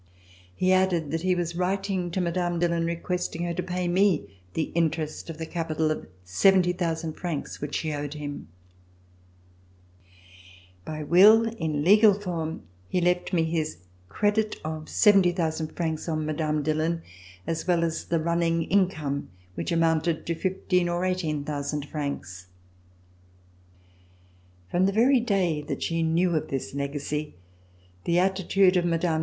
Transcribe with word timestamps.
He 0.55 0.73
added 0.73 1.11
that 1.11 1.21
he 1.21 1.35
was 1.35 1.55
writing 1.55 2.09
to 2.09 2.19
Mme. 2.19 2.57
Dillon 2.57 2.85
requesting 2.87 3.43
her 3.43 3.53
to 3.53 3.61
pay 3.61 3.87
me 3.87 4.41
the 4.55 4.71
interest 4.73 5.29
of 5.29 5.37
the 5.37 5.45
capital 5.45 5.91
of 5.91 6.07
70,000 6.23 7.13
francs 7.13 7.61
which 7.61 7.75
she 7.75 7.93
owed 7.93 8.15
him. 8.15 8.47
By 10.85 11.03
will, 11.03 11.47
in 11.47 11.83
legal 11.83 12.15
form, 12.19 12.63
he 12.89 12.99
left 12.99 13.31
me 13.31 13.43
his 13.43 13.77
credit 14.09 14.55
of 14.65 14.89
70,000 14.89 15.73
francs 15.77 16.09
on 16.09 16.25
Mme. 16.25 16.63
Dillon, 16.63 17.03
as 17.45 17.67
well 17.67 17.83
as 17.83 18.05
the 18.05 18.19
running 18.19 18.63
income 18.63 19.29
which 19.53 19.71
amounted 19.71 20.25
to 20.25 20.33
1500 20.33 20.89
or 20.91 21.01
1800 21.01 21.87
francs. 21.87 22.47
From 24.71 24.87
the 24.87 24.91
very 24.91 25.19
day 25.19 25.61
that 25.61 25.83
she 25.83 26.01
knew 26.01 26.35
of 26.35 26.47
this 26.47 26.73
legacy 26.73 27.35
the 28.05 28.17
attitude 28.17 28.75
of 28.75 28.83
Mme. 28.83 29.19